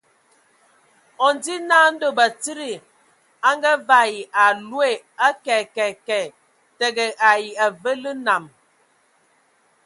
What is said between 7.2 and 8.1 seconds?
ai avǝǝ